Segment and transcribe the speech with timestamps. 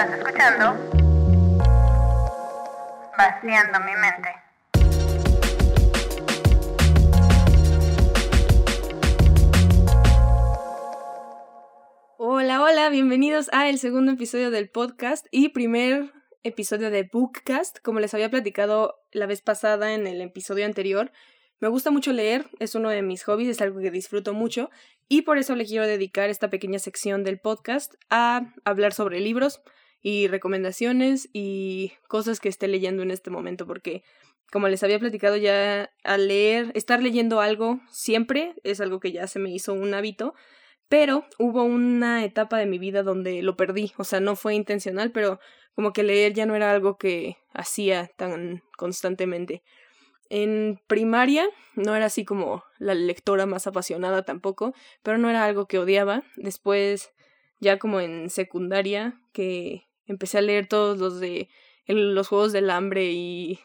[0.00, 0.78] Estás escuchando
[3.18, 4.30] Vaciando mi mente.
[12.16, 16.10] Hola, hola, bienvenidos a el segundo episodio del podcast y primer
[16.44, 17.80] episodio de Bookcast.
[17.82, 21.12] Como les había platicado la vez pasada en el episodio anterior,
[21.58, 24.70] me gusta mucho leer, es uno de mis hobbies, es algo que disfruto mucho
[25.10, 29.60] y por eso le quiero dedicar esta pequeña sección del podcast a hablar sobre libros
[30.02, 34.02] y recomendaciones y cosas que esté leyendo en este momento porque
[34.50, 39.26] como les había platicado ya al leer, estar leyendo algo siempre es algo que ya
[39.26, 40.34] se me hizo un hábito,
[40.88, 45.12] pero hubo una etapa de mi vida donde lo perdí, o sea, no fue intencional,
[45.12, 45.38] pero
[45.74, 49.62] como que leer ya no era algo que hacía tan constantemente.
[50.30, 55.66] En primaria no era así como la lectora más apasionada tampoco, pero no era algo
[55.66, 56.22] que odiaba.
[56.36, 57.10] Después,
[57.60, 61.48] ya como en secundaria, que empecé a leer todos los de
[61.86, 63.60] los Juegos del Hambre y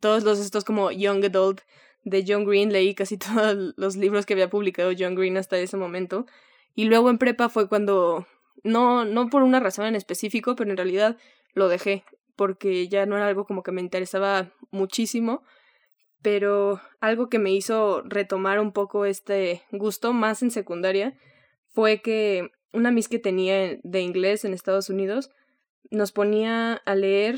[0.00, 1.60] todos los estos como Young Adult
[2.04, 5.76] de John Green, leí casi todos los libros que había publicado John Green hasta ese
[5.76, 6.26] momento.
[6.74, 8.26] Y luego en prepa fue cuando,
[8.64, 11.16] no, no por una razón en específico, pero en realidad
[11.54, 12.04] lo dejé,
[12.36, 15.42] porque ya no era algo como que me interesaba muchísimo
[16.22, 21.14] pero algo que me hizo retomar un poco este gusto más en secundaria
[21.74, 25.30] fue que una miss que tenía de inglés en Estados Unidos
[25.90, 27.36] nos ponía a leer,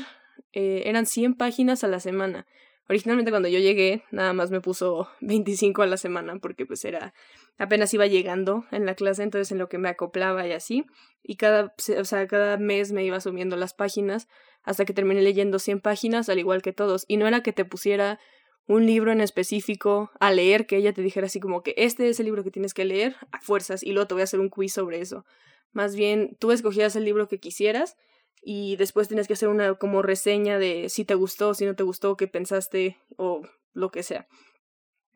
[0.53, 2.45] eh, eran 100 páginas a la semana.
[2.87, 7.13] Originalmente cuando yo llegué nada más me puso 25 a la semana porque pues era
[7.57, 10.85] apenas iba llegando en la clase, entonces en lo que me acoplaba y así,
[11.23, 14.27] y cada, o sea, cada mes me iba subiendo las páginas
[14.63, 17.63] hasta que terminé leyendo 100 páginas al igual que todos, y no era que te
[17.63, 18.19] pusiera
[18.67, 22.19] un libro en específico a leer, que ella te dijera así como que este es
[22.19, 24.49] el libro que tienes que leer a fuerzas y luego te voy a hacer un
[24.49, 25.25] quiz sobre eso.
[25.71, 27.95] Más bien, tú escogías el libro que quisieras
[28.41, 31.83] y después tienes que hacer una como reseña de si te gustó, si no te
[31.83, 33.41] gustó, qué pensaste o
[33.73, 34.27] lo que sea.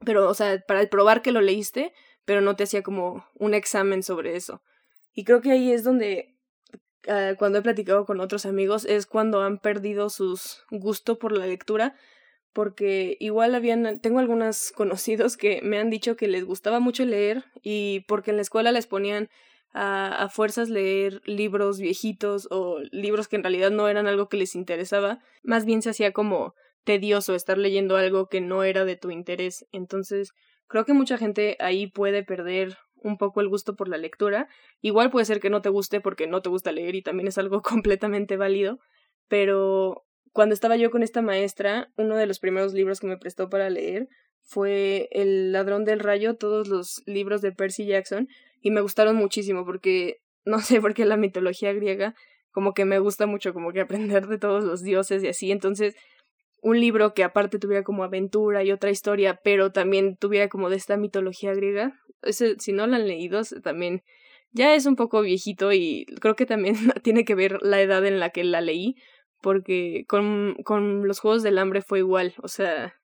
[0.06, 1.94] Pero, o sea, para probar que lo leíste,
[2.26, 4.62] pero no te hacía como un examen sobre eso.
[5.14, 6.38] Y creo que ahí es donde,
[7.08, 11.46] ah, cuando he platicado con otros amigos, es cuando han perdido sus gusto por la
[11.46, 11.96] lectura,
[12.54, 17.46] porque igual habían, tengo algunos conocidos que me han dicho que les gustaba mucho leer
[17.62, 19.30] y porque en la escuela les ponían
[19.74, 24.56] a, fuerzas leer libros viejitos o libros que en realidad no eran algo que les
[24.56, 26.54] interesaba, más bien se hacía como
[26.84, 29.68] tedioso estar leyendo algo que no era de tu interés.
[29.72, 30.32] Entonces,
[30.68, 34.48] creo que mucha gente ahí puede perder un poco el gusto por la lectura.
[34.82, 37.38] Igual puede ser que no te guste porque no te gusta leer y también es
[37.38, 38.80] algo completamente válido,
[39.28, 43.50] pero cuando estaba yo con esta maestra, uno de los primeros libros que me prestó
[43.50, 44.08] para leer
[44.42, 48.28] fue El ladrón del rayo, todos los libros de Percy Jackson,
[48.62, 52.16] y me gustaron muchísimo porque, no sé, porque la mitología griega
[52.52, 55.96] como que me gusta mucho, como que aprender de todos los dioses y así, entonces
[56.62, 60.76] un libro que aparte tuviera como aventura y otra historia, pero también tuviera como de
[60.76, 64.04] esta mitología griega, ese, si no lo han leído, también
[64.52, 68.20] ya es un poco viejito y creo que también tiene que ver la edad en
[68.20, 68.96] la que la leí,
[69.42, 72.96] porque con, con los Juegos del Hambre fue igual, o sea,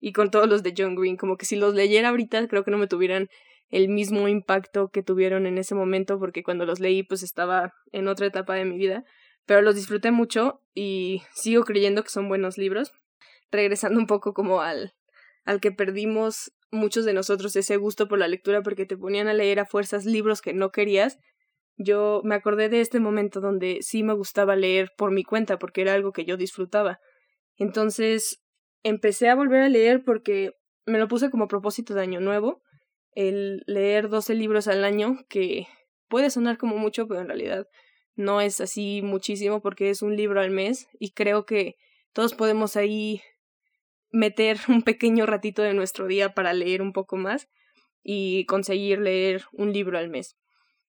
[0.00, 2.70] y con todos los de John Green, como que si los leyera ahorita creo que
[2.70, 3.28] no me tuvieran
[3.72, 8.06] el mismo impacto que tuvieron en ese momento, porque cuando los leí pues estaba en
[8.06, 9.04] otra etapa de mi vida,
[9.44, 12.92] pero los disfruté mucho y sigo creyendo que son buenos libros.
[13.50, 14.94] Regresando un poco como al,
[15.44, 19.34] al que perdimos muchos de nosotros ese gusto por la lectura porque te ponían a
[19.34, 21.18] leer a fuerzas libros que no querías
[21.76, 25.82] yo me acordé de este momento donde sí me gustaba leer por mi cuenta porque
[25.82, 27.00] era algo que yo disfrutaba.
[27.56, 28.42] Entonces
[28.82, 30.52] empecé a volver a leer porque
[30.86, 32.62] me lo puse como propósito de año nuevo,
[33.14, 35.66] el leer 12 libros al año, que
[36.08, 37.66] puede sonar como mucho, pero en realidad
[38.14, 41.76] no es así muchísimo porque es un libro al mes y creo que
[42.12, 43.22] todos podemos ahí
[44.10, 47.48] meter un pequeño ratito de nuestro día para leer un poco más
[48.02, 50.36] y conseguir leer un libro al mes.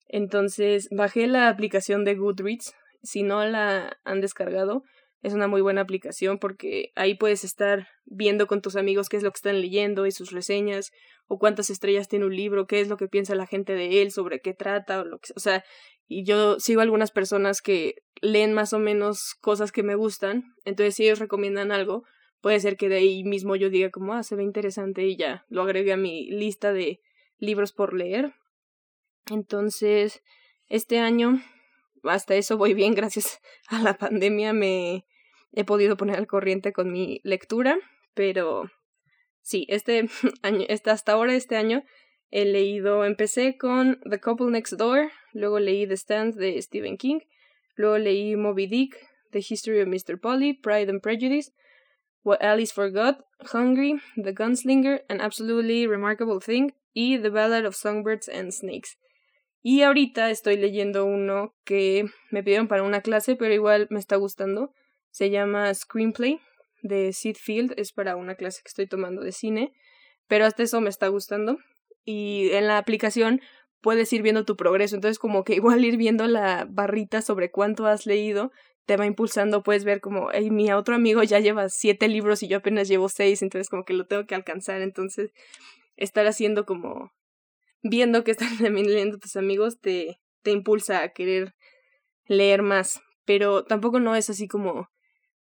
[0.07, 2.73] Entonces bajé la aplicación de Goodreads.
[3.01, 4.83] Si no la han descargado,
[5.23, 9.23] es una muy buena aplicación porque ahí puedes estar viendo con tus amigos qué es
[9.23, 10.91] lo que están leyendo y sus reseñas,
[11.27, 14.11] o cuántas estrellas tiene un libro, qué es lo que piensa la gente de él,
[14.11, 15.63] sobre qué trata, o lo que o sea,
[16.07, 20.95] y yo sigo algunas personas que leen más o menos cosas que me gustan, entonces
[20.95, 22.03] si ellos recomiendan algo,
[22.41, 25.45] puede ser que de ahí mismo yo diga como, ah, se ve interesante y ya
[25.47, 26.99] lo agregue a mi lista de
[27.37, 28.33] libros por leer.
[29.31, 30.21] Entonces,
[30.67, 31.41] este año,
[32.03, 33.39] hasta eso voy bien, gracias
[33.69, 35.05] a la pandemia me
[35.53, 37.77] he podido poner al corriente con mi lectura,
[38.13, 38.69] pero
[39.41, 40.09] sí, este
[40.43, 41.83] año, hasta ahora este año
[42.31, 47.19] he leído, empecé con The Couple Next Door, luego leí The Stand de Stephen King,
[47.75, 48.95] Luego leí Moby Dick,
[49.31, 50.19] The History of Mr.
[50.19, 51.51] Polly, Pride and Prejudice,
[52.23, 58.29] What Alice Forgot, Hungry, The Gunslinger, An Absolutely Remarkable Thing y The Ballad of Songbirds
[58.29, 58.97] and Snakes.
[59.61, 64.17] Y ahorita estoy leyendo uno que me pidieron para una clase, pero igual me está
[64.17, 64.73] gustando.
[65.13, 66.41] Se llama Screenplay
[66.81, 69.71] de Sid Field, es para una clase que estoy tomando de cine,
[70.27, 71.59] pero hasta eso me está gustando.
[72.03, 73.39] Y en la aplicación
[73.79, 77.85] puedes ir viendo tu progreso, entonces como que igual ir viendo la barrita sobre cuánto
[77.85, 78.51] has leído
[78.85, 82.57] te va impulsando, puedes ver como, mi otro amigo ya lleva siete libros y yo
[82.57, 85.31] apenas llevo seis, entonces como que lo tengo que alcanzar, entonces
[85.95, 87.13] estar haciendo como,
[87.83, 91.53] viendo que están también leyendo tus amigos te, te impulsa a querer
[92.25, 94.89] leer más, pero tampoco no es así como,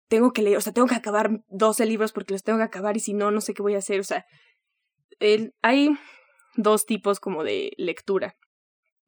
[0.09, 2.97] tengo que leer, o sea, tengo que acabar 12 libros porque los tengo que acabar
[2.97, 4.25] y si no, no sé qué voy a hacer, o sea,
[5.63, 5.91] hay
[6.57, 8.37] dos tipos como de lectura,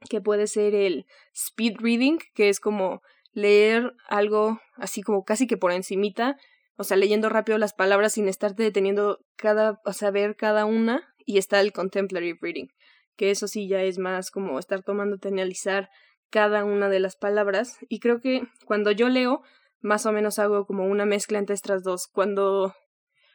[0.09, 3.01] que puede ser el speed reading, que es como
[3.33, 6.37] leer algo así como casi que por encimita,
[6.77, 11.15] o sea, leyendo rápido las palabras sin estarte deteniendo cada, o sea, ver cada una,
[11.25, 12.69] y está el contemplative reading,
[13.17, 15.91] que eso sí ya es más como estar tomándote analizar
[16.31, 19.43] cada una de las palabras, y creo que cuando yo leo,
[19.81, 22.75] más o menos hago como una mezcla entre estas dos, cuando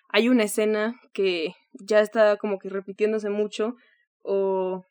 [0.09, 3.75] hay una escena que ya está como que repitiéndose mucho,
[4.21, 4.83] o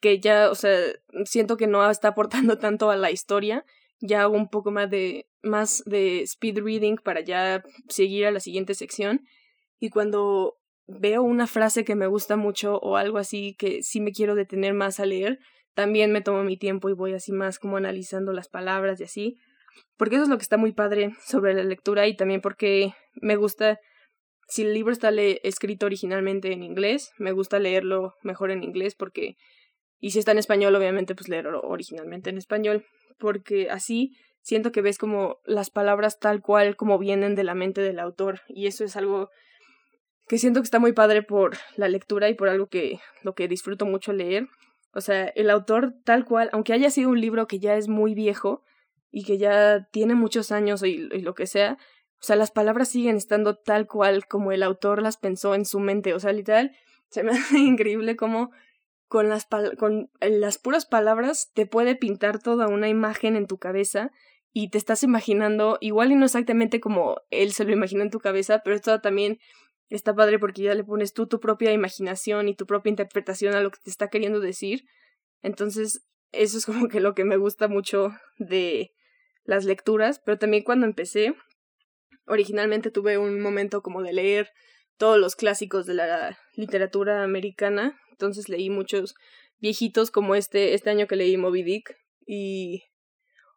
[0.00, 0.78] que ya, o sea,
[1.24, 3.64] siento que no está aportando tanto a la historia,
[4.00, 8.40] ya hago un poco más de más de speed reading para ya seguir a la
[8.40, 9.24] siguiente sección.
[9.78, 14.12] Y cuando veo una frase que me gusta mucho o algo así que sí me
[14.12, 15.38] quiero detener más a leer,
[15.74, 19.38] también me tomo mi tiempo y voy así más como analizando las palabras y así,
[19.96, 23.36] porque eso es lo que está muy padre sobre la lectura y también porque me
[23.36, 23.78] gusta
[24.48, 29.36] si el libro está escrito originalmente en inglés, me gusta leerlo mejor en inglés porque
[30.00, 32.84] y si está en español, obviamente pues leerlo originalmente en español
[33.18, 37.80] porque así siento que ves como las palabras tal cual como vienen de la mente
[37.82, 39.28] del autor y eso es algo
[40.28, 43.48] que siento que está muy padre por la lectura y por algo que lo que
[43.48, 44.46] disfruto mucho leer.
[44.92, 48.14] O sea, el autor tal cual, aunque haya sido un libro que ya es muy
[48.14, 48.62] viejo
[49.10, 51.78] y que ya tiene muchos años y, y lo que sea,
[52.20, 55.78] o sea, las palabras siguen estando tal cual como el autor las pensó en su
[55.78, 56.14] mente.
[56.14, 56.74] O sea, literal,
[57.10, 58.50] se me hace increíble cómo
[59.06, 59.46] con las,
[59.78, 64.10] con las puras palabras te puede pintar toda una imagen en tu cabeza
[64.52, 68.18] y te estás imaginando, igual y no exactamente como él se lo imaginó en tu
[68.18, 69.38] cabeza, pero esto también
[69.88, 73.60] está padre porque ya le pones tú tu propia imaginación y tu propia interpretación a
[73.60, 74.84] lo que te está queriendo decir.
[75.42, 78.92] Entonces, eso es como que lo que me gusta mucho de
[79.48, 81.34] las lecturas, pero también cuando empecé,
[82.26, 84.50] originalmente tuve un momento como de leer
[84.98, 89.14] todos los clásicos de la literatura americana entonces leí muchos
[89.60, 91.96] viejitos como este, este año que leí Moby Dick
[92.26, 92.82] y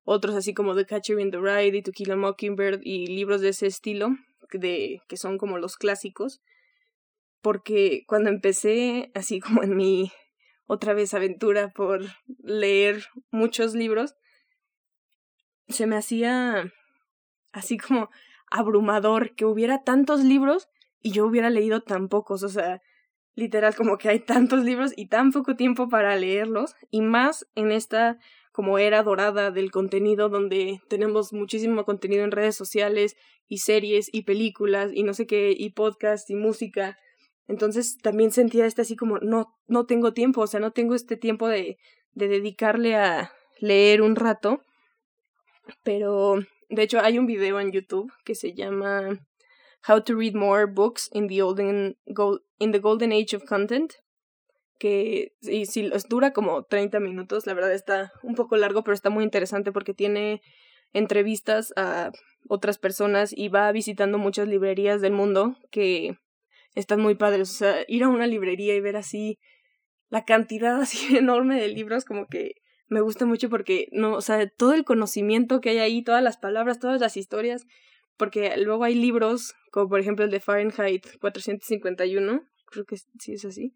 [0.03, 3.41] otros así como The Catcher in the Rye y To Kill a Mockingbird y libros
[3.41, 4.15] de ese estilo
[4.53, 6.41] de que son como los clásicos
[7.41, 10.11] porque cuando empecé así como en mi
[10.67, 12.01] otra vez aventura por
[12.43, 14.13] leer muchos libros
[15.71, 16.71] se me hacía
[17.51, 18.09] así como
[18.49, 20.69] abrumador que hubiera tantos libros
[21.01, 22.81] y yo hubiera leído tan pocos, o sea,
[23.35, 27.71] literal como que hay tantos libros y tan poco tiempo para leerlos y más en
[27.71, 28.17] esta
[28.51, 33.15] como era dorada del contenido donde tenemos muchísimo contenido en redes sociales
[33.47, 36.97] y series y películas y no sé qué y podcast y música.
[37.47, 41.15] Entonces también sentía este así como no no tengo tiempo o sea no tengo este
[41.15, 41.77] tiempo de
[42.13, 44.61] de dedicarle a leer un rato
[45.83, 46.39] pero
[46.69, 49.19] de hecho hay un video en YouTube que se llama
[49.87, 51.97] How to Read More Books in the, Golden,
[52.59, 53.93] in the Golden Age of Content,
[54.79, 59.09] que y, si dura como 30 minutos, la verdad está un poco largo, pero está
[59.09, 60.41] muy interesante porque tiene
[60.93, 62.11] entrevistas a
[62.47, 66.17] otras personas y va visitando muchas librerías del mundo que
[66.75, 67.51] están muy padres.
[67.51, 69.39] O sea, ir a una librería y ver así
[70.09, 72.55] la cantidad así enorme de libros como que
[72.91, 76.37] me gusta mucho porque no, o sea, todo el conocimiento que hay ahí, todas las
[76.37, 77.65] palabras, todas las historias
[78.21, 83.45] porque luego hay libros, como por ejemplo el de Fahrenheit 451, creo que sí es
[83.45, 83.73] así,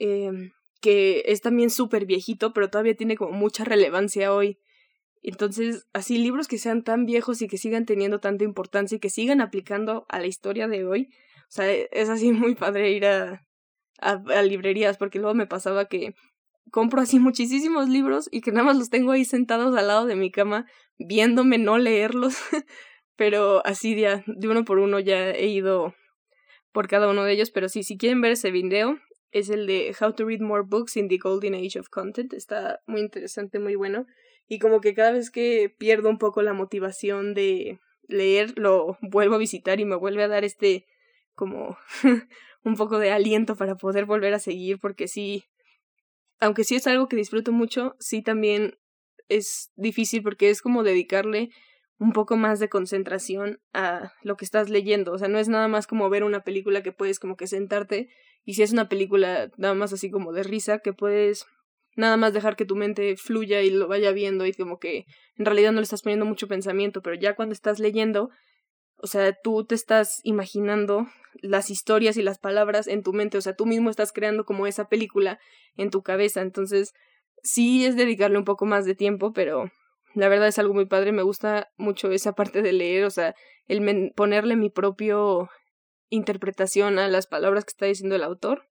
[0.00, 0.50] eh,
[0.80, 4.58] que es también súper viejito, pero todavía tiene como mucha relevancia hoy.
[5.22, 9.10] Entonces, así libros que sean tan viejos y que sigan teniendo tanta importancia y que
[9.10, 11.10] sigan aplicando a la historia de hoy,
[11.48, 13.46] o sea, es así muy padre ir a,
[14.00, 16.16] a librerías, porque luego me pasaba que
[16.70, 20.16] compro así muchísimos libros y que nada más los tengo ahí sentados al lado de
[20.16, 20.66] mi cama
[20.98, 22.36] viéndome no leerlos
[23.18, 25.92] pero así de, uno por uno ya he ido
[26.70, 28.96] por cada uno de ellos, pero sí, si quieren ver ese video,
[29.32, 32.32] es el de How to Read More Books in the Golden Age of Content.
[32.32, 34.06] Está muy interesante, muy bueno.
[34.46, 39.34] Y como que cada vez que pierdo un poco la motivación de leer, lo vuelvo
[39.34, 40.86] a visitar y me vuelve a dar este
[41.34, 41.76] como
[42.64, 45.42] un poco de aliento para poder volver a seguir, porque sí,
[46.40, 48.78] aunque sí es algo que disfruto mucho, sí también
[49.28, 51.50] es difícil porque es como dedicarle
[51.98, 55.12] un poco más de concentración a lo que estás leyendo.
[55.12, 58.08] O sea, no es nada más como ver una película que puedes como que sentarte
[58.44, 61.46] y si es una película nada más así como de risa que puedes
[61.96, 65.04] nada más dejar que tu mente fluya y lo vaya viendo y como que
[65.36, 68.30] en realidad no le estás poniendo mucho pensamiento, pero ya cuando estás leyendo,
[69.00, 73.40] o sea, tú te estás imaginando las historias y las palabras en tu mente, o
[73.40, 75.38] sea, tú mismo estás creando como esa película
[75.76, 76.94] en tu cabeza, entonces
[77.42, 79.70] sí es dedicarle un poco más de tiempo, pero
[80.14, 83.34] la verdad es algo muy padre, me gusta mucho esa parte de leer, o sea,
[83.66, 85.48] el ponerle mi propio
[86.10, 88.68] interpretación a las palabras que está diciendo el autor,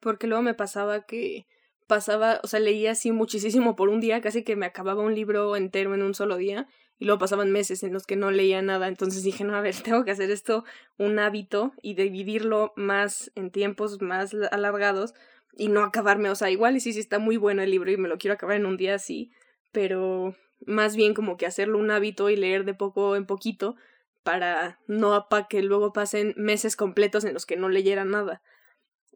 [0.00, 1.46] porque luego me pasaba que
[1.86, 5.56] pasaba, o sea, leía así muchísimo por un día, casi que me acababa un libro
[5.56, 6.66] entero en un solo día,
[6.98, 9.74] y luego pasaban meses en los que no leía nada, entonces dije, no, a ver,
[9.82, 10.64] tengo que hacer esto
[10.98, 15.14] un hábito y dividirlo más en tiempos más alargados
[15.56, 17.96] y no acabarme, o sea, igual y sí, sí está muy bueno el libro y
[17.96, 19.30] me lo quiero acabar en un día así,
[19.70, 20.34] pero
[20.66, 23.76] más bien como que hacerlo un hábito y leer de poco en poquito
[24.22, 28.42] para no para que luego pasen meses completos en los que no leyera nada.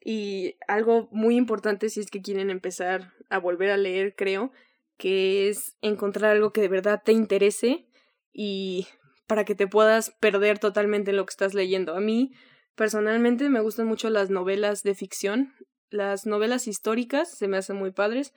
[0.04, 4.52] Y algo muy importante si es que quieren empezar a volver a leer, creo,
[4.96, 7.86] que es encontrar algo que de verdad te interese
[8.32, 8.86] y
[9.26, 11.94] para que te puedas perder totalmente en lo que estás leyendo.
[11.94, 12.32] A mí,
[12.74, 15.52] personalmente, me gustan mucho las novelas de ficción.
[15.90, 18.32] Las novelas históricas se me hacen muy padres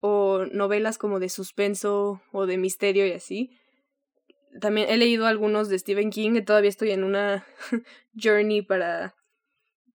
[0.00, 3.58] o novelas como de suspenso o de misterio y así.
[4.60, 7.46] También he leído algunos de Stephen King todavía estoy en una
[8.20, 9.14] journey para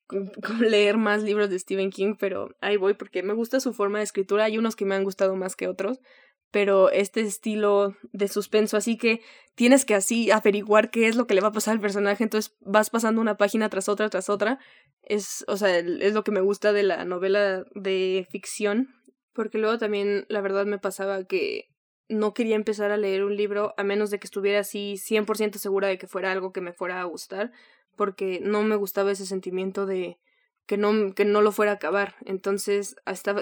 [0.60, 4.04] leer más libros de Stephen King, pero ahí voy porque me gusta su forma de
[4.04, 4.46] escritura.
[4.46, 6.00] Hay unos que me han gustado más que otros,
[6.52, 9.22] pero este estilo de suspenso, así que
[9.56, 12.56] tienes que así averiguar qué es lo que le va a pasar al personaje, entonces
[12.62, 14.60] vas pasando una página tras otra, tras otra.
[15.02, 18.90] Es, o sea, es lo que me gusta de la novela de ficción
[19.36, 21.70] porque luego también la verdad me pasaba que
[22.08, 25.90] no quería empezar a leer un libro a menos de que estuviera así 100% segura
[25.90, 27.52] de que fuera algo que me fuera a gustar,
[27.96, 30.18] porque no me gustaba ese sentimiento de
[30.66, 32.16] que no, que no lo fuera a acabar.
[32.26, 32.96] Entonces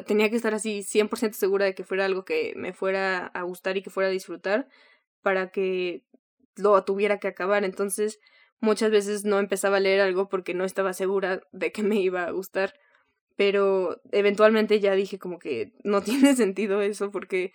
[0.05, 3.77] tenía que estar así 100% segura de que fuera algo que me fuera a gustar
[3.77, 4.67] y que fuera a disfrutar
[5.21, 6.03] para que
[6.55, 7.63] lo tuviera que acabar.
[7.63, 8.19] Entonces
[8.59, 12.25] muchas veces no empezaba a leer algo porque no estaba segura de que me iba
[12.25, 12.73] a gustar
[13.35, 17.53] pero eventualmente ya dije como que no tiene sentido eso porque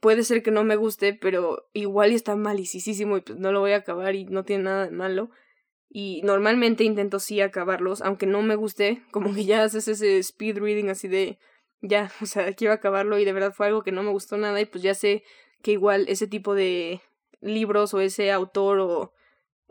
[0.00, 3.72] puede ser que no me guste, pero igual está malicísimo y pues no lo voy
[3.72, 5.30] a acabar y no tiene nada de malo.
[5.90, 10.58] Y normalmente intento sí acabarlos, aunque no me guste, como que ya haces ese speed
[10.58, 11.38] reading así de
[11.80, 14.60] ya, o sea, quiero acabarlo y de verdad fue algo que no me gustó nada
[14.60, 15.22] y pues ya sé
[15.62, 17.00] que igual ese tipo de
[17.40, 19.12] libros o ese autor o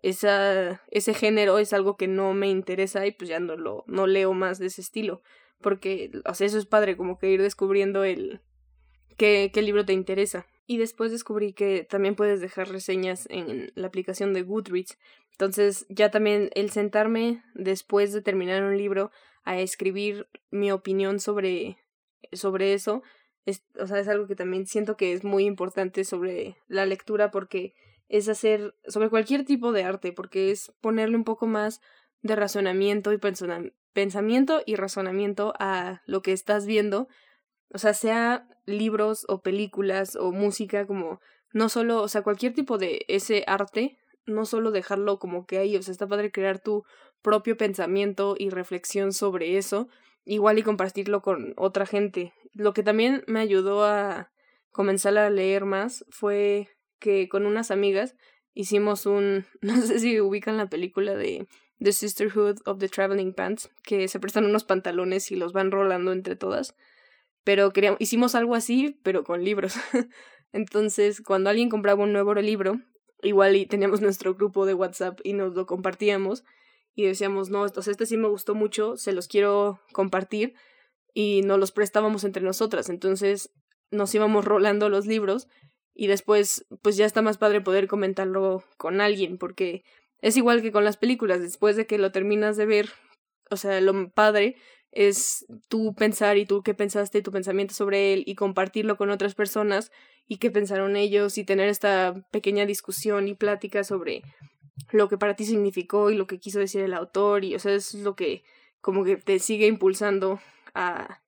[0.01, 4.07] esa, ese género es algo que no me interesa y pues ya no lo no
[4.07, 5.21] leo más de ese estilo
[5.61, 8.41] porque, o sea, eso es padre, como que ir descubriendo el
[9.17, 10.45] qué, qué libro te interesa.
[10.67, 14.99] Y después descubrí que también puedes dejar reseñas en la aplicación de Goodreads.
[15.31, 19.11] Entonces, ya también el sentarme después de terminar un libro
[19.43, 21.77] a escribir mi opinión sobre,
[22.33, 23.01] sobre eso,
[23.45, 27.31] es, o sea, es algo que también siento que es muy importante sobre la lectura
[27.31, 27.73] porque
[28.09, 31.81] es hacer sobre cualquier tipo de arte, porque es ponerle un poco más
[32.21, 33.19] de razonamiento y
[33.93, 37.07] pensamiento y razonamiento a lo que estás viendo,
[37.73, 41.19] o sea, sea libros o películas o música, como
[41.53, 45.77] no solo, o sea, cualquier tipo de ese arte, no solo dejarlo como que ahí,
[45.77, 46.83] o sea, está padre crear tu
[47.21, 49.87] propio pensamiento y reflexión sobre eso,
[50.25, 52.33] igual y compartirlo con otra gente.
[52.53, 54.31] Lo que también me ayudó a
[54.71, 56.69] comenzar a leer más fue
[56.99, 58.15] que con unas amigas
[58.53, 61.47] hicimos un, no sé si ubican la película de
[61.79, 66.11] The Sisterhood of the Traveling Pants, que se prestan unos pantalones y los van rolando
[66.11, 66.75] entre todas.
[67.47, 69.75] Pero queríamos, hicimos algo así, pero con libros.
[70.51, 72.81] Entonces, cuando alguien compraba un nuevo libro,
[73.23, 76.43] igual teníamos nuestro grupo de WhatsApp y nos lo compartíamos
[76.93, 80.55] y decíamos, no, entonces este sí me gustó mucho, se los quiero compartir
[81.13, 82.89] y nos los prestábamos entre nosotras.
[82.89, 83.53] Entonces
[83.91, 85.47] nos íbamos rolando los libros
[85.93, 89.85] y después pues ya está más padre poder comentarlo con alguien porque
[90.19, 92.89] es igual que con las películas, después de que lo terminas de ver,
[93.49, 94.57] o sea, lo padre
[94.91, 99.35] es tú pensar y tú qué pensaste, tu pensamiento sobre él y compartirlo con otras
[99.35, 99.91] personas
[100.27, 104.23] y qué pensaron ellos y tener esta pequeña discusión y plática sobre
[104.91, 107.73] lo que para ti significó y lo que quiso decir el autor y o sea,
[107.73, 108.43] es lo que
[108.81, 110.39] como que te sigue impulsando
[110.73, 111.21] a,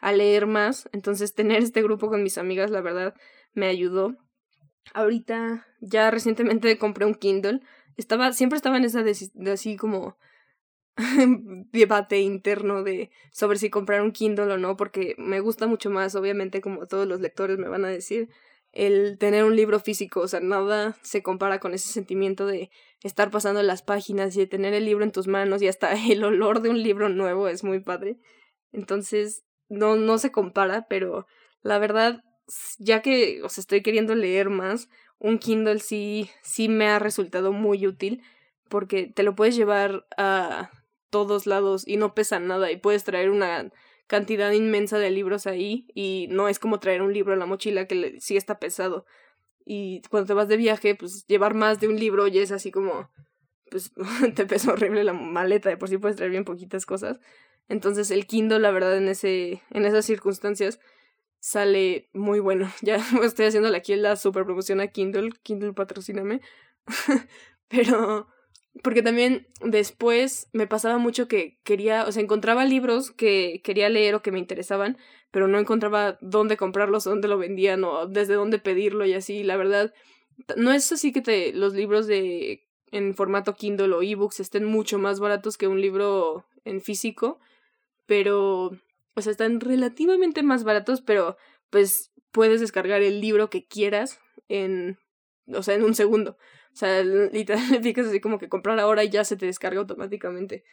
[0.00, 0.88] a leer más.
[0.92, 3.14] Entonces, tener este grupo con mis amigas, la verdad,
[3.52, 4.16] me ayudó.
[4.92, 7.60] Ahorita, ya recientemente compré un Kindle.
[7.96, 9.14] Estaba, siempre estaba en esa de,
[9.50, 10.16] así como
[11.72, 16.14] debate interno de sobre si comprar un Kindle o no, porque me gusta mucho más,
[16.14, 18.28] obviamente, como todos los lectores me van a decir,
[18.72, 22.70] el tener un libro físico, o sea, nada se compara con ese sentimiento de
[23.02, 26.24] estar pasando las páginas y de tener el libro en tus manos y hasta el
[26.24, 28.18] olor de un libro nuevo es muy padre.
[28.72, 31.26] Entonces, no, no se compara, pero
[31.62, 32.22] la verdad,
[32.78, 37.86] ya que os estoy queriendo leer más, un Kindle sí, sí me ha resultado muy
[37.86, 38.22] útil
[38.68, 40.70] porque te lo puedes llevar a
[41.14, 43.70] todos lados y no pesa nada y puedes traer una
[44.08, 47.86] cantidad inmensa de libros ahí y no es como traer un libro en la mochila
[47.86, 49.06] que sí está pesado.
[49.64, 52.72] Y cuando te vas de viaje, pues llevar más de un libro ya es así
[52.72, 53.12] como,
[53.70, 53.92] pues
[54.34, 57.20] te pesa horrible la maleta, de por sí puedes traer bien poquitas cosas.
[57.68, 60.80] Entonces el Kindle, la verdad, en, ese, en esas circunstancias
[61.38, 62.68] sale muy bueno.
[62.82, 66.40] Ya estoy haciéndole aquí la super promoción a Kindle, Kindle patrocíname.
[67.68, 68.33] Pero
[68.82, 74.14] porque también después me pasaba mucho que quería, o sea, encontraba libros que quería leer
[74.14, 74.98] o que me interesaban,
[75.30, 79.44] pero no encontraba dónde comprarlos, dónde lo vendían o desde dónde pedirlo y así.
[79.44, 79.94] La verdad,
[80.56, 84.98] no es así que te, los libros de en formato Kindle o ebooks estén mucho
[84.98, 87.40] más baratos que un libro en físico,
[88.06, 88.72] pero,
[89.14, 91.36] o sea, están relativamente más baratos, pero
[91.70, 94.98] pues puedes descargar el libro que quieras en,
[95.48, 96.36] o sea, en un segundo.
[96.74, 99.78] O sea, literal le picas así como que comprar ahora y ya se te descarga
[99.78, 100.64] automáticamente.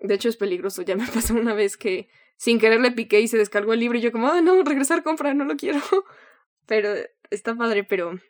[0.00, 3.28] De hecho es peligroso, ya me pasó una vez que sin querer le piqué y
[3.28, 5.80] se descargó el libro y yo como, ah, no, regresar a comprar, no lo quiero.
[6.66, 6.90] Pero
[7.30, 8.20] está padre, pero...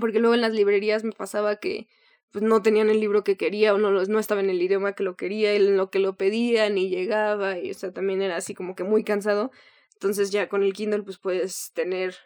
[0.00, 1.88] Porque luego en las librerías me pasaba que
[2.32, 5.02] pues no tenían el libro que quería o no, no estaba en el idioma que
[5.02, 8.54] lo quería, en lo que lo pedían y llegaba y o sea, también era así
[8.54, 9.50] como que muy cansado.
[9.94, 12.16] Entonces ya con el Kindle pues puedes tener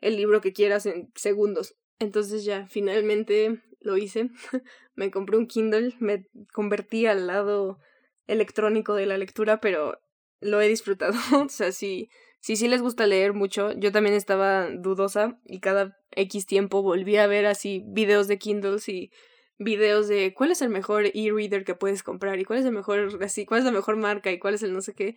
[0.00, 1.76] el libro que quieras en segundos.
[2.00, 4.30] Entonces ya finalmente lo hice.
[4.94, 7.78] me compré un Kindle, me convertí al lado
[8.26, 10.00] electrónico de la lectura, pero
[10.40, 11.12] lo he disfrutado.
[11.44, 12.10] o sea, si,
[12.40, 17.16] si sí les gusta leer mucho, yo también estaba dudosa y cada X tiempo volví
[17.16, 19.12] a ver así videos de Kindles y
[19.58, 23.22] videos de cuál es el mejor e-reader que puedes comprar y cuál es el mejor,
[23.22, 25.16] así, cuál es la mejor marca y cuál es el no sé qué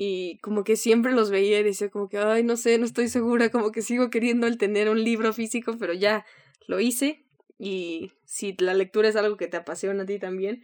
[0.00, 3.08] y como que siempre los veía y decía como que, ay, no sé, no estoy
[3.08, 6.24] segura, como que sigo queriendo el tener un libro físico, pero ya
[6.68, 7.24] lo hice
[7.58, 10.62] y si la lectura es algo que te apasiona a ti también,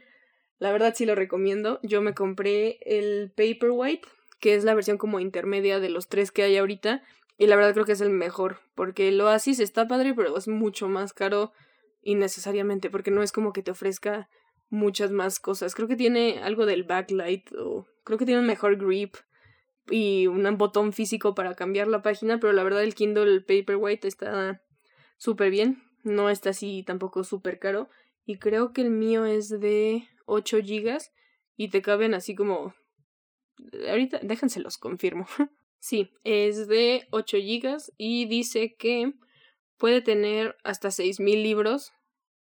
[0.61, 1.81] la verdad sí lo recomiendo.
[1.83, 4.07] Yo me compré el Paperwhite,
[4.39, 7.03] que es la versión como intermedia de los tres que hay ahorita,
[7.37, 10.47] y la verdad creo que es el mejor, porque el Oasis está padre, pero es
[10.47, 11.51] mucho más caro
[12.03, 14.29] innecesariamente, porque no es como que te ofrezca
[14.71, 15.75] muchas más cosas.
[15.75, 19.17] Creo que tiene algo del backlight o creo que tiene un mejor grip
[19.91, 24.63] y un botón físico para cambiar la página, pero la verdad el Kindle Paperwhite está
[25.17, 25.83] súper bien.
[26.03, 27.89] No está así tampoco súper caro.
[28.27, 31.13] Y creo que el mío es de 8 gigas
[31.57, 32.75] y te caben así como...
[33.89, 35.27] Ahorita déjenselos, confirmo.
[35.79, 39.13] sí, es de 8 gigas y dice que
[39.77, 41.93] puede tener hasta 6000 libros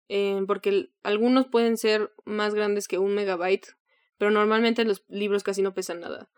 [0.08, 3.76] eh, porque algunos pueden ser más grandes que un megabyte,
[4.18, 6.30] pero normalmente los libros casi no pesan nada.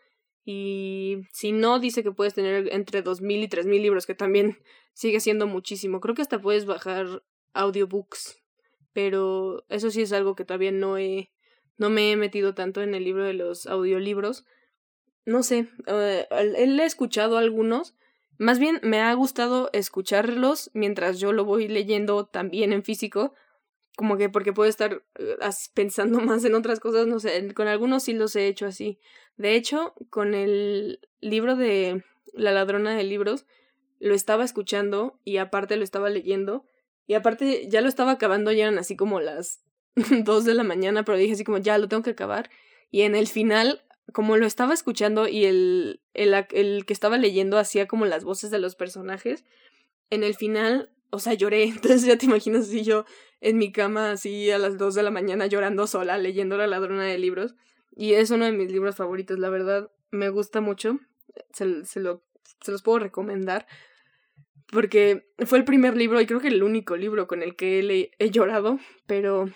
[0.44, 4.58] Y si no, dice que puedes tener entre 2.000 y 3.000 libros, que también
[4.92, 6.00] sigue siendo muchísimo.
[6.00, 7.22] Creo que hasta puedes bajar
[7.54, 8.42] audiobooks,
[8.92, 11.32] pero eso sí es algo que todavía no he,
[11.78, 14.44] no me he metido tanto en el libro de los audiolibros.
[15.24, 17.96] No sé, uh, él he escuchado algunos,
[18.36, 23.32] más bien me ha gustado escucharlos mientras yo lo voy leyendo también en físico,
[23.96, 25.36] como que porque puedo estar eh,
[25.74, 28.98] pensando más en otras cosas, no sé, con algunos sí los he hecho así.
[29.36, 33.46] De hecho, con el libro de La ladrona de libros,
[34.00, 36.64] lo estaba escuchando y aparte lo estaba leyendo
[37.06, 39.62] y aparte ya lo estaba acabando, ya eran así como las
[40.24, 42.50] dos de la mañana, pero dije así como ya lo tengo que acabar
[42.90, 47.58] y en el final como lo estaba escuchando y el, el, el que estaba leyendo
[47.58, 49.44] hacía como las voces de los personajes,
[50.10, 51.64] en el final o sea, lloré.
[51.64, 53.04] Entonces ya te imaginas así yo
[53.40, 57.04] en mi cama así a las 2 de la mañana llorando sola, leyendo La ladrona
[57.04, 57.54] de libros.
[57.96, 60.98] Y es uno de mis libros favoritos, la verdad, me gusta mucho.
[61.52, 61.66] Se,
[62.00, 62.24] lo,
[62.60, 63.66] se los puedo recomendar.
[64.72, 68.10] Porque fue el primer libro y creo que el único libro con el que he,
[68.18, 68.78] he llorado.
[69.06, 69.50] Pero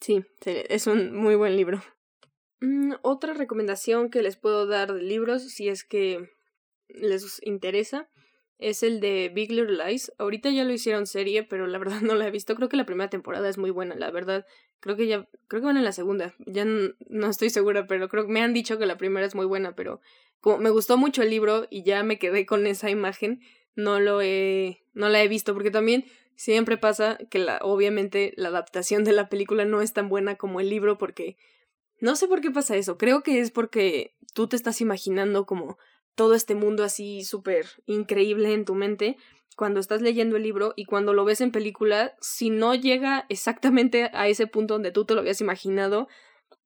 [0.00, 1.82] sí, es un muy buen libro.
[2.60, 6.30] Mm, otra recomendación que les puedo dar de libros, si es que
[6.88, 8.08] les interesa,
[8.58, 10.12] es el de Big Little Lies.
[10.18, 12.54] Ahorita ya lo hicieron serie, pero la verdad no la he visto.
[12.54, 14.46] Creo que la primera temporada es muy buena, la verdad.
[14.80, 16.34] Creo que ya, creo que van en la segunda.
[16.46, 19.46] Ya no, estoy segura, pero creo que me han dicho que la primera es muy
[19.46, 20.00] buena, pero
[20.40, 23.40] como me gustó mucho el libro y ya me quedé con esa imagen,
[23.74, 26.04] no lo he, no la he visto, porque también
[26.36, 30.60] siempre pasa que la, obviamente la adaptación de la película no es tan buena como
[30.60, 31.36] el libro, porque
[32.00, 32.98] no sé por qué pasa eso.
[32.98, 35.78] Creo que es porque tú te estás imaginando como
[36.18, 39.16] todo este mundo así súper increíble en tu mente
[39.56, 44.10] cuando estás leyendo el libro y cuando lo ves en película, si no llega exactamente
[44.12, 46.08] a ese punto donde tú te lo habías imaginado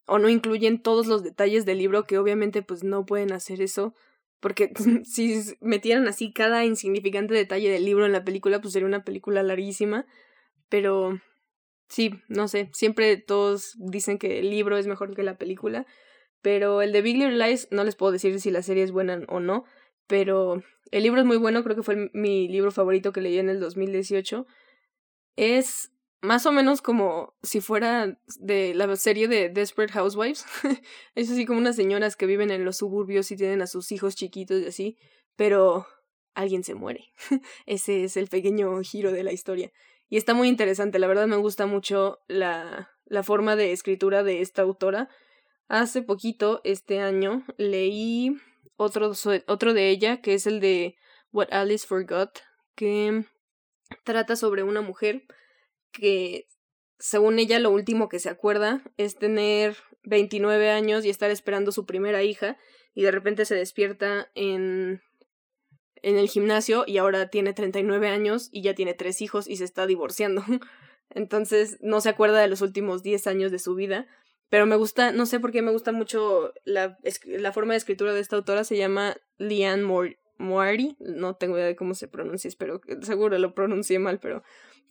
[0.06, 3.94] o no incluyen todos los detalles del libro que obviamente pues no pueden hacer eso
[4.40, 4.72] porque
[5.04, 9.42] si metieran así cada insignificante detalle del libro en la película pues sería una película
[9.42, 10.06] larguísima
[10.70, 11.20] pero
[11.90, 15.86] sí no sé siempre todos dicen que el libro es mejor que la película
[16.42, 19.20] pero el de Big Little Lies no les puedo decir si la serie es buena
[19.28, 19.64] o no
[20.12, 23.48] pero el libro es muy bueno, creo que fue mi libro favorito que leí en
[23.48, 24.46] el 2018.
[25.36, 30.44] Es más o menos como si fuera de la serie de Desperate Housewives.
[31.14, 34.14] es así como unas señoras que viven en los suburbios y tienen a sus hijos
[34.14, 34.98] chiquitos y así,
[35.34, 35.86] pero
[36.34, 37.06] alguien se muere.
[37.64, 39.72] Ese es el pequeño giro de la historia.
[40.10, 44.42] Y está muy interesante, la verdad me gusta mucho la, la forma de escritura de
[44.42, 45.08] esta autora.
[45.72, 48.36] Hace poquito, este año, leí
[48.76, 49.12] otro,
[49.46, 50.96] otro de ella, que es el de
[51.32, 52.40] What Alice Forgot,
[52.74, 53.24] que
[54.04, 55.22] trata sobre una mujer
[55.90, 56.46] que,
[56.98, 61.86] según ella, lo último que se acuerda es tener 29 años y estar esperando su
[61.86, 62.58] primera hija,
[62.92, 65.00] y de repente se despierta en,
[66.02, 69.64] en el gimnasio y ahora tiene 39 años y ya tiene tres hijos y se
[69.64, 70.44] está divorciando.
[71.08, 74.06] Entonces no se acuerda de los últimos 10 años de su vida
[74.52, 78.12] pero me gusta, no sé por qué me gusta mucho la, la forma de escritura
[78.12, 79.82] de esta autora, se llama Liane
[80.36, 84.42] Moari, no tengo idea de cómo se pronuncia, que seguro lo pronuncie mal, pero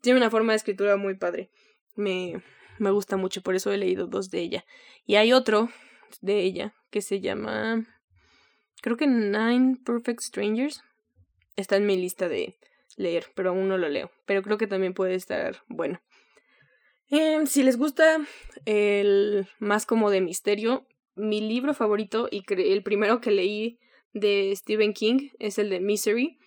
[0.02, 1.52] tiene una forma de escritura muy padre.
[1.95, 2.41] Me,
[2.80, 4.65] me gusta mucho, por eso he leído dos de ella.
[5.06, 5.69] Y hay otro
[6.21, 7.86] de ella que se llama,
[8.82, 10.84] creo que Nine Perfect Strangers.
[11.56, 12.58] Está en mi lista de
[12.97, 14.10] leer, pero aún no lo leo.
[14.26, 16.02] Pero creo que también puede estar bueno.
[17.12, 18.26] Eh, si les gusta
[18.65, 23.80] el más como de misterio, mi libro favorito y el primero que leí
[24.13, 26.39] de Stephen King es el de Misery.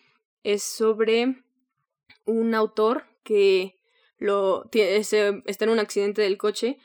[0.42, 1.44] Es sobre
[2.24, 3.78] un autor que
[4.16, 6.78] lo está en un accidente del coche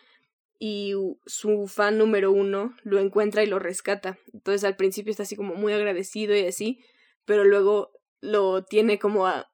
[0.60, 0.94] y
[1.26, 4.20] su fan número uno lo encuentra y lo rescata.
[4.34, 6.84] Entonces al principio está así como muy agradecido y así,
[7.24, 9.50] pero luego lo tiene como a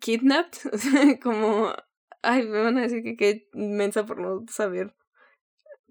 [0.00, 0.58] kidnapped,
[1.22, 1.72] como
[2.24, 4.94] Ay, me van a decir que qué inmensa por no saber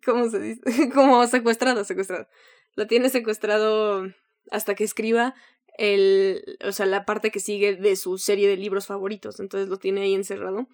[0.03, 0.61] cómo se dice.
[0.93, 2.27] Como secuestrado, secuestrado.
[2.75, 4.07] Lo tiene secuestrado
[4.51, 5.35] hasta que escriba
[5.77, 9.39] el, o sea, la parte que sigue de su serie de libros favoritos.
[9.39, 10.67] Entonces lo tiene ahí encerrado.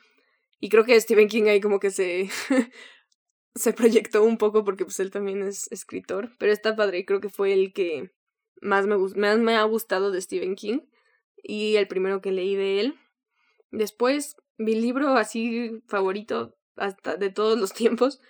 [0.60, 2.30] Y creo que Stephen King ahí como que se,
[3.56, 6.32] se proyectó un poco porque pues él también es escritor.
[6.38, 8.12] Pero está padre y creo que fue el que
[8.62, 10.80] más me, más me ha gustado de Stephen King.
[11.42, 12.96] Y el primero que leí de él.
[13.72, 18.22] Después mi libro así favorito hasta de todos los tiempos.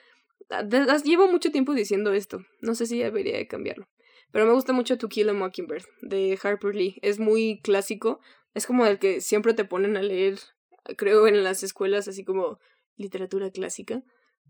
[0.50, 0.64] Ah,
[1.04, 2.40] llevo mucho tiempo diciendo esto.
[2.62, 3.88] No sé si debería de cambiarlo.
[4.32, 6.98] Pero me gusta mucho To Kill a Mockingbird de Harper Lee.
[7.02, 8.20] Es muy clásico.
[8.54, 10.40] Es como el que siempre te ponen a leer,
[10.98, 12.60] creo, en las escuelas, así como
[12.96, 14.04] literatura clásica.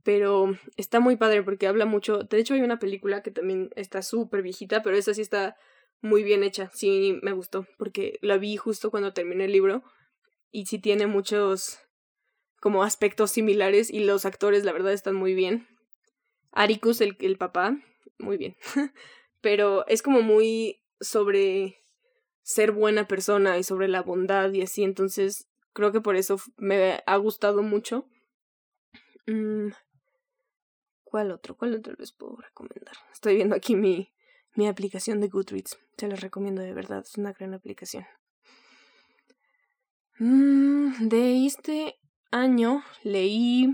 [0.03, 2.23] Pero está muy padre porque habla mucho.
[2.23, 5.55] De hecho, hay una película que también está súper viejita, pero esa sí está
[6.01, 6.69] muy bien hecha.
[6.73, 9.83] Sí, me gustó porque la vi justo cuando terminé el libro
[10.51, 11.79] y sí tiene muchos
[12.59, 15.67] como aspectos similares y los actores la verdad están muy bien.
[16.51, 17.77] Aricus, el, el papá,
[18.17, 18.55] muy bien.
[19.41, 21.77] Pero es como muy sobre
[22.41, 27.01] ser buena persona y sobre la bondad y así, entonces creo que por eso me
[27.05, 28.09] ha gustado mucho.
[29.27, 29.69] Mm,
[31.03, 31.55] ¿Cuál otro?
[31.55, 32.95] ¿Cuál otro les puedo recomendar?
[33.13, 34.11] Estoy viendo aquí mi,
[34.55, 35.77] mi aplicación de Goodreads.
[35.97, 38.05] Se los recomiendo de verdad, es una gran aplicación.
[40.19, 41.95] Mm, de este
[42.29, 43.69] año leí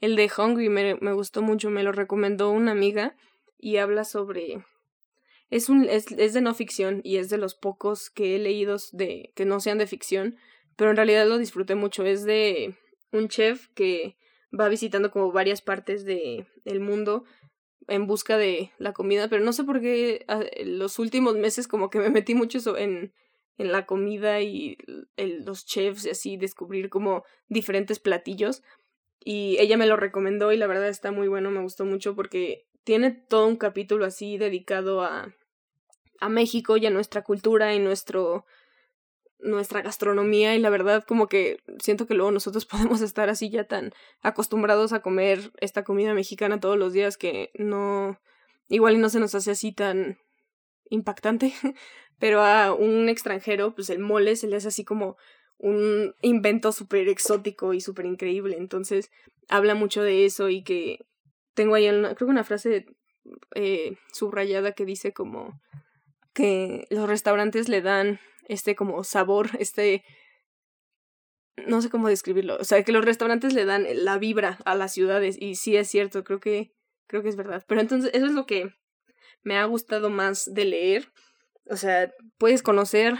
[0.00, 3.16] el de Hungry, me, me, gustó mucho, me lo recomendó una amiga
[3.58, 4.64] y habla sobre...
[5.50, 8.76] Es, un, es, es de no ficción y es de los pocos que he leído
[8.92, 10.36] de, que no sean de ficción,
[10.76, 12.04] pero en realidad lo disfruté mucho.
[12.04, 12.76] Es de
[13.12, 14.16] un chef que
[14.58, 17.24] va visitando como varias partes de el mundo
[17.88, 21.90] en busca de la comida, pero no sé por qué ah, los últimos meses como
[21.90, 23.12] que me metí mucho en
[23.58, 24.78] en la comida y
[25.16, 28.62] los chefs y así, descubrir como diferentes platillos.
[29.24, 32.66] Y ella me lo recomendó y la verdad está muy bueno, me gustó mucho porque
[32.84, 35.34] tiene todo un capítulo así dedicado a,
[36.20, 38.44] a México y a nuestra cultura y nuestro
[39.38, 43.64] nuestra gastronomía y la verdad como que siento que luego nosotros podemos estar así ya
[43.64, 43.92] tan
[44.22, 48.18] acostumbrados a comer esta comida mexicana todos los días que no
[48.68, 50.18] igual y no se nos hace así tan
[50.90, 51.52] impactante,
[52.18, 55.16] pero a un extranjero pues el mole se le hace así como
[55.58, 59.10] un invento súper exótico y súper increíble, entonces
[59.48, 60.98] habla mucho de eso y que
[61.54, 62.86] tengo ahí una, creo que una frase
[63.54, 65.60] eh, subrayada que dice como
[66.34, 70.04] que los restaurantes le dan este como sabor, este
[71.66, 74.92] no sé cómo describirlo, o sea, que los restaurantes le dan la vibra a las
[74.92, 76.72] ciudades y sí es cierto, creo que
[77.06, 77.64] creo que es verdad.
[77.66, 78.74] Pero entonces eso es lo que
[79.42, 81.12] me ha gustado más de leer,
[81.68, 83.14] o sea, puedes conocer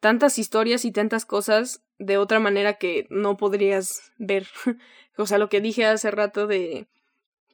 [0.00, 4.46] tantas historias y tantas cosas de otra manera que no podrías ver.
[5.16, 6.88] o sea, lo que dije hace rato de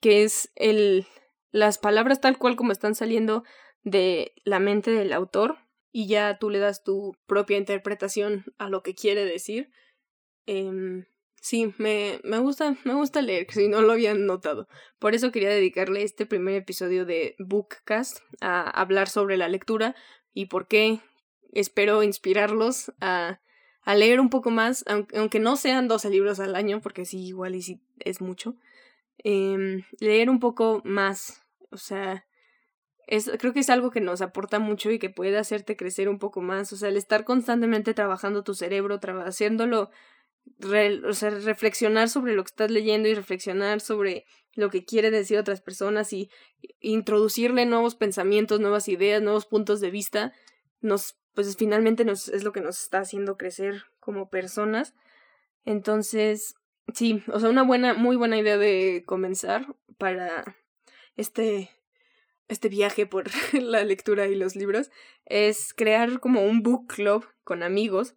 [0.00, 1.06] que es el
[1.50, 3.42] las palabras tal cual como están saliendo
[3.82, 5.58] de la mente del autor
[5.92, 9.70] y ya tú le das tu propia interpretación a lo que quiere decir.
[10.46, 11.04] Eh,
[11.40, 14.68] sí, me, me gusta, me gusta leer, si no lo habían notado.
[14.98, 19.94] Por eso quería dedicarle este primer episodio de Bookcast a hablar sobre la lectura
[20.38, 21.00] y por qué
[21.52, 23.40] espero inspirarlos a,
[23.82, 27.56] a leer un poco más, aunque, no sean 12 libros al año, porque sí, igual
[27.56, 28.54] y sí es mucho.
[29.24, 32.24] Eh, leer un poco más, o sea,
[33.08, 36.20] es, creo que es algo que nos aporta mucho y que puede hacerte crecer un
[36.20, 36.72] poco más.
[36.72, 39.90] O sea, el estar constantemente trabajando tu cerebro, haciéndolo,
[40.62, 45.38] o sea, reflexionar sobre lo que estás leyendo y reflexionar sobre lo que quiere decir
[45.38, 46.30] otras personas y
[46.80, 50.32] introducirle nuevos pensamientos, nuevas ideas, nuevos puntos de vista,
[50.80, 54.94] nos, pues finalmente nos, es lo que nos está haciendo crecer como personas.
[55.64, 56.56] Entonces,
[56.92, 60.56] sí, o sea, una buena, muy buena idea de comenzar para
[61.16, 61.70] este
[62.48, 64.90] este viaje por la lectura y los libros
[65.26, 68.14] es crear como un book club con amigos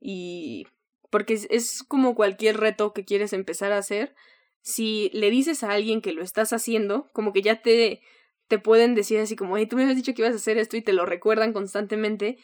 [0.00, 0.66] y
[1.14, 4.16] porque es, como cualquier reto que quieres empezar a hacer
[4.62, 8.00] si le dices a alguien que lo estás haciendo como que ya te
[8.48, 10.76] te pueden decir así como hey tú me habías dicho que ibas a hacer esto
[10.76, 12.38] y te lo recuerdan constantemente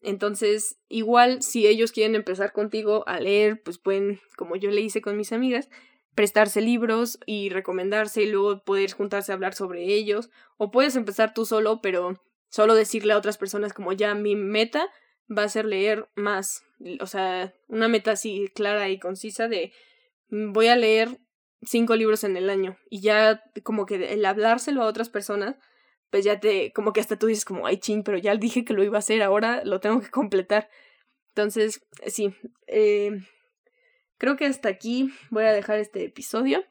[0.00, 5.00] entonces igual si ellos quieren empezar contigo a leer pues pueden como yo le hice
[5.00, 5.68] con mis amigas
[6.14, 10.30] prestarse libros y recomendarse y luego poder juntarse a hablar sobre ellos.
[10.58, 14.88] O puedes empezar tú solo, pero solo decirle a otras personas como ya mi meta
[15.30, 16.64] va a ser leer más.
[17.00, 19.72] O sea, una meta así clara y concisa de
[20.28, 21.18] mm, voy a leer
[21.62, 22.76] cinco libros en el año.
[22.90, 25.56] Y ya como que el hablárselo a otras personas,
[26.10, 28.74] pues ya te, como que hasta tú dices como, ay ching, pero ya dije que
[28.74, 30.68] lo iba a hacer, ahora lo tengo que completar.
[31.30, 32.34] Entonces, sí,
[32.66, 33.20] eh,
[34.18, 36.64] Creo que hasta aquí voy a dejar este episodio.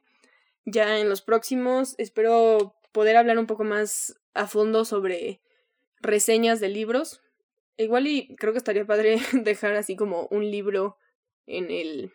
[0.65, 5.41] Ya en los próximos espero poder hablar un poco más a fondo sobre
[5.99, 7.21] reseñas de libros.
[7.77, 10.97] Igual y creo que estaría padre dejar así como un libro
[11.45, 12.11] en el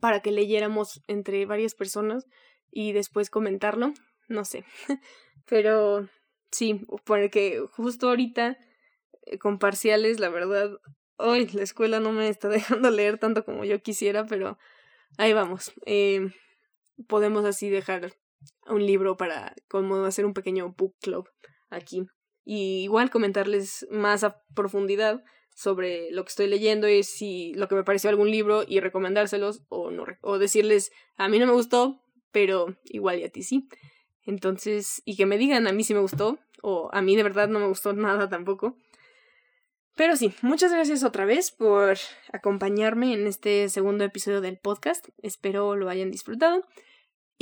[0.00, 2.26] para que leyéramos entre varias personas
[2.70, 3.92] y después comentarlo,
[4.28, 4.64] no sé.
[5.46, 6.08] Pero
[6.50, 8.56] sí, porque justo ahorita
[9.26, 10.70] eh, con parciales, la verdad,
[11.24, 14.58] Hoy la escuela no me está dejando leer tanto como yo quisiera, pero
[15.18, 15.72] ahí vamos.
[15.86, 16.32] Eh,
[17.06, 18.12] podemos así dejar
[18.66, 21.28] un libro para como hacer un pequeño book club
[21.70, 22.06] aquí.
[22.44, 25.22] Y igual comentarles más a profundidad
[25.54, 29.62] sobre lo que estoy leyendo y si lo que me pareció algún libro y recomendárselos
[29.68, 32.00] o no o decirles a mí no me gustó,
[32.30, 33.68] pero igual y a ti sí.
[34.24, 37.48] Entonces, y que me digan a mí sí me gustó o a mí de verdad
[37.48, 38.76] no me gustó nada tampoco.
[39.94, 41.98] Pero sí, muchas gracias otra vez por
[42.32, 45.08] acompañarme en este segundo episodio del podcast.
[45.22, 46.64] Espero lo hayan disfrutado.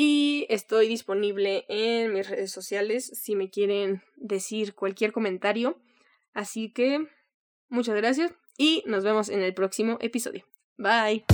[0.02, 5.78] Y estoy disponible en mis redes sociales si me quieren decir cualquier comentario.
[6.32, 7.06] Así que
[7.68, 10.46] muchas gracias y nos vemos en el próximo episodio.
[10.78, 11.26] Bye.